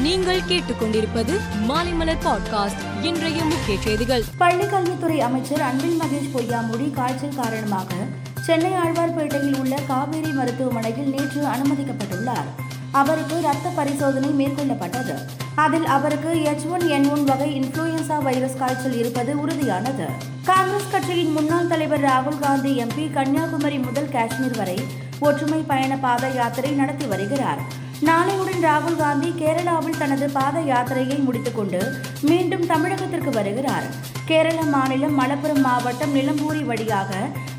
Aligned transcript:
நீங்கள் 0.00 0.40
கேட்டுக்கொண்டிருப்பது 0.40 1.40
மாலைமலர் 1.68 2.16
பாட்காஸ்ட். 2.24 3.04
இன்றைய 3.04 3.44
முக்கிய 3.44 3.78
செய்திகள். 3.80 4.22
பள்ளிக்கல்வித்துறை 4.40 5.18
அமைச்சர் 5.18 5.60
அன்பில் 5.60 6.00
மகேஷ் 6.00 6.36
பொய்யாமொழி 6.36 6.90
காய்ச்சல் 6.90 7.34
காரணமாக 7.34 7.94
சென்னை 8.40 8.70
ஆழ்வார்பேட்டையில் 8.70 9.58
உள்ள 9.58 9.76
காவேரி 9.86 10.32
மருத்துவமனையில் 10.32 11.08
நேற்று 11.08 11.42
அனுமதிக்கப்பட்டுள்ளார். 11.42 12.48
அவருக்கு 12.90 13.40
ரத்த 13.40 13.68
பரிசோதனை 13.68 14.28
மேற்கொள்ளப்பட்டது. 14.28 15.14
அதில் 15.54 15.86
அவருக்கு 15.86 16.42
எச் 16.42 16.66
ஒன் 16.70 16.88
என் 16.88 17.10
ஒன் 17.10 17.24
வகை 17.24 17.60
இன்ஃபுளுயன்சா 17.60 18.22
வைரஸ் 18.22 18.58
காய்ச்சல் 18.58 18.98
இருப்பது 18.98 19.46
உறுதியானது. 19.46 20.04
காங்கிரஸ் 20.44 20.90
கட்சியின் 20.90 21.32
முன்னாள் 21.32 21.66
தலைவர் 21.66 22.04
ராகுல் 22.04 22.38
காந்தி 22.38 22.84
எம்பி 22.84 23.12
கன்னியாகுமரி 23.12 23.78
முதல் 23.78 24.08
காஷ்மீர் 24.08 24.56
வரை 24.56 24.78
ஒற்றுமை 25.20 25.64
பயண 25.66 25.96
பாத 25.96 26.28
யாத்திரை 26.28 26.70
நடத்தி 26.70 27.06
வருகிறார். 27.06 27.88
நாளையுடன் 28.08 28.62
ராகுல் 28.66 28.96
காந்தி 28.96 29.30
கேரளாவில் 29.40 29.98
தனது 29.98 30.30
பாத 30.30 30.60
யாத்திரையை 30.60 31.18
முடித்துக்கொண்டு 31.24 31.80
மீண்டும் 32.22 32.64
தமிழகத்திற்கு 32.66 33.30
வருகிறார். 33.30 33.86
கேரள 34.28 34.62
மாநிலம் 34.74 35.18
மலப்புரம் 35.20 35.60
மாவட்டம் 35.60 36.14
நிலம்பூரி 36.14 36.62
வழியாக 36.64 37.10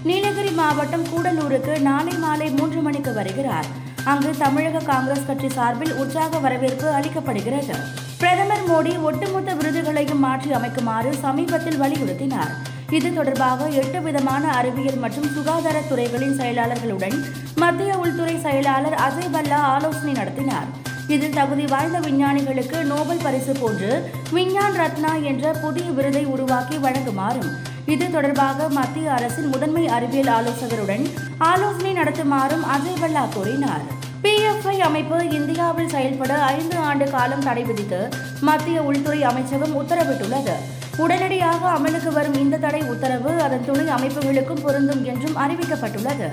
நீலகிரி 0.03 0.51
மாவட்டம் 0.51 1.05
கூடலூருக்கு 1.11 1.79
நாளை 1.81 2.13
மாலை 2.17 2.49
மூன்று 2.49 2.81
மணிக்கு 2.81 3.13
வருகிறார். 3.13 3.69
அங்கு 4.05 4.31
தமிழக 4.37 4.79
காங்கிரஸ் 4.79 5.25
கட்சி 5.25 5.49
சார்பில் 5.49 5.93
உற்சாக 5.93 6.39
வரவேற்பு 6.39 6.87
அளிக்கப்படுகிறது. 6.91 7.77
பிரதமர் 8.17 8.67
மோடி 8.71 9.01
ஒட்டுமொத்த 9.01 9.53
விருதுகளையும் 9.53 10.19
மாற்றி 10.19 10.51
அமைக்குமாறு 10.51 11.11
சமீபத்தில் 11.19 11.81
வலியுறுத்தினார். 11.81 12.53
இது 12.97 13.09
தொடர்பாக 13.13 13.67
எட்டு 13.81 13.99
விதமான 14.01 14.43
அறிவியல் 14.59 14.97
மற்றும் 15.03 15.27
சுகாதார 15.35 15.77
துறைகளின் 15.89 16.37
செயலாளர்களுடன் 16.39 17.15
மத்திய 17.55 17.91
உள்துறை 17.97 18.33
செயலாளர் 18.45 18.95
அஜய் 19.05 19.31
பல்லா 19.35 19.59
ஆலோசனை 19.73 20.13
நடத்தினார். 20.13 20.67
இதில் 21.07 21.37
தகுதி 21.37 21.65
வாய்ந்த 21.65 21.99
விஞ்ஞானிகளுக்கு 21.99 22.77
நோபல் 22.83 23.23
பரிசு 23.23 23.53
போன்று 23.59 23.91
விஞ்ஞான் 24.33 24.75
ரத்னா 24.81 25.13
என்ற 25.31 25.53
புதிய 25.63 25.87
விருதை 25.91 26.23
உருவாக்கி 26.25 26.77
வழங்குமாறும் 26.77 27.49
இது 27.85 28.11
தொடர்பாக 28.11 28.67
மத்திய 28.69 29.13
அரசின் 29.13 29.49
முதன்மை 29.49 29.85
அறிவியல் 29.87 30.33
ஆலோசகருடன் 30.37 31.05
ஆலோசனை 31.37 31.93
நடத்துமாறும் 31.93 32.67
அஜய் 32.75 33.01
பல்லா 33.01 33.23
கூறினார். 33.33 33.85
பிஎஃப்ஐ 34.23 34.77
அமைப்பு 34.89 35.17
இந்தியாவில் 35.39 35.93
செயல்பட 35.95 36.33
ஐந்து 36.57 36.77
ஆண்டு 36.89 37.05
காலம் 37.09 37.47
தடை 37.47 37.63
விதித்து 37.63 38.01
மத்திய 38.41 38.83
உள்துறை 38.89 39.23
அமைச்சகம் 39.23 39.75
உத்தரவிட்டுள்ளது. 39.81 40.55
உடனடியாக 41.03 41.61
அமலுக்கு 41.77 42.11
வரும் 42.17 42.37
இந்த 42.43 42.57
தடை 42.57 42.81
உத்தரவு 42.93 43.31
அதன் 43.45 43.65
துணை 43.65 43.85
அமைப்புகளுக்கும் 43.97 44.63
பொருந்தும் 44.65 45.03
என்றும் 45.11 45.37
அறிவிக்கப்பட்டுள்ளது. 45.43 46.27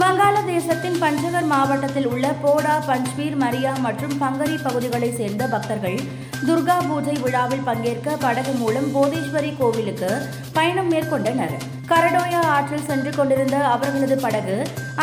வங்காளதேசத்தின் 0.00 0.94
பஞ்சகர் 1.00 1.48
மாவட்டத்தில் 1.50 2.06
உள்ள 2.06 2.26
போடா 2.42 2.74
பஞ்ச்பீர் 2.86 3.34
மரியா 3.42 3.72
மற்றும் 3.86 4.14
பங்கரி 4.20 4.54
பகுதிகளைச் 4.62 5.16
சேர்ந்த 5.16 5.46
பக்தர்கள் 5.54 5.98
துர்கா 6.46 6.76
பூஜை 6.88 7.16
விழாவில் 7.24 7.66
பங்கேற்க 7.66 8.14
படகு 8.16 8.52
மூலம் 8.52 8.88
போதேஸ்வரி 8.94 9.50
கோவிலுக்கு 9.58 10.10
பயணம் 10.52 10.90
மேற்கொண்டனர். 10.92 11.54
கரடோயா 11.90 12.40
ஆற்றில் 12.54 12.86
சென்று 12.86 13.10
கொண்டிருந்த 13.10 13.56
அவர்களது 13.74 14.16
படகு 14.16 14.56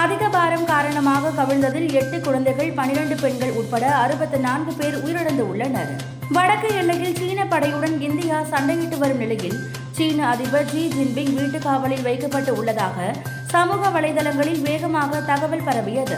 அதிக 0.03 0.29
பாரம் 0.29 0.65
காரணமாக 0.65 1.33
கவிழ்ந்ததில் 1.39 1.89
எட்டு 1.99 2.19
குழந்தைகள் 2.19 2.71
பனிரெண்டு 2.71 3.15
பெண்கள் 3.15 3.57
உட்பட 3.61 3.85
அறுபத்தி 4.03 4.39
நான்கு 4.47 4.73
பேர் 4.73 4.97
உயிரிழந்து 5.05 5.45
உள்ளனர். 5.51 5.91
வடக்கு 6.37 6.71
எல்லையில் 6.75 7.19
சீன 7.19 7.45
படையுடன் 7.53 7.95
இந்தியா 8.09 8.39
சண்டையிட்டு 8.53 8.97
வரும் 8.97 9.21
நிலையில் 9.25 9.59
சீன 9.99 10.27
அதிபர் 10.27 10.67
ஜி 10.71 10.81
ஜின்பிங் 10.93 11.31
வீட்டு 11.37 11.59
காவலில் 11.59 12.03
வைக்கப்பட்டு 12.05 12.51
உள்ளதாக 12.59 12.97
சமூக 13.53 13.89
வலைதளங்களில் 13.95 14.61
வேகமாக 14.67 15.19
தகவல் 15.29 15.63
பரவியது. 15.65 16.17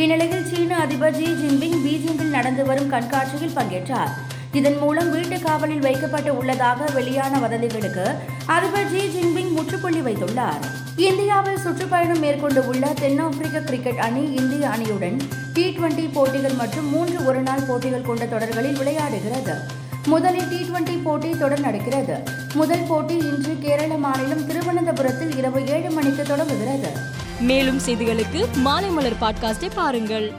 இந்நிலையில் 0.00 0.46
சீன 0.50 0.78
அதிபர் 0.84 1.14
ஜி 1.18 1.28
ஜின்பிங் 1.40 1.78
பீஜிங்கில் 1.84 2.34
நடந்து 2.36 2.62
வரும் 2.68 2.90
கண்காட்சியில் 2.94 3.54
பங்கேற்றார். 3.58 4.12
இதன் 4.52 4.78
மூலம் 4.78 5.10
வீட்டு 5.10 5.38
காவலில் 5.38 5.84
வைக்கப்பட்டு 5.86 6.30
உள்ளதாக 6.38 6.88
வெளியான 6.96 7.38
வதந்திகளுக்கு 7.44 8.06
அதிபர் 8.56 8.90
ஜி 8.94 9.02
ஜின்பிங் 9.16 9.52
முற்றுப்புள்ளி 9.58 10.02
வைத்துள்ளார். 10.08 10.64
இந்தியாவில் 11.08 11.62
சுற்றுப்பயணம் 11.66 12.22
மேற்கொண்டு 12.24 12.62
உள்ள 12.72 12.86
தென்னாப்பிரிக்க 13.02 13.60
கிரிக்கெட் 13.60 14.02
அணி 14.06 14.24
இந்திய 14.40 14.64
அணியுடன் 14.76 15.20
டி 15.52 15.66
டுவெண்டி 15.76 16.06
போட்டிகள் 16.16 16.58
மற்றும் 16.62 16.90
மூன்று 16.96 17.20
ஒருநாள் 17.24 17.68
போட்டிகள் 17.68 18.08
கொண்ட 18.10 18.26
தொடர்களில் 18.34 18.80
விளையாடுகிறது. 18.82 19.56
முதலில் 20.06 20.48
டி 20.48 20.56
டுவெண்டி 20.56 21.02
போட்டி 21.02 21.30
தொடர் 21.30 21.60
நடக்கிறது. 21.60 22.18
முதல் 22.54 22.84
போட்டி 22.88 23.14
இன்று 23.14 23.58
கேரள 23.58 23.94
மாநிலம் 23.94 24.46
திருவனந்தபுரத்தில் 24.46 25.36
இரவு 25.36 25.66
ஏழு 25.66 25.90
மணிக்கு 25.90 26.22
தொடங்குகிறது. 26.22 26.88
மேலும் 27.40 27.80
செய்திகளுக்கு 27.86 28.46
மாலைமலர் 28.64 29.16
பாட்காஸ்டை 29.20 29.70
பாருங்கள். 29.74 30.32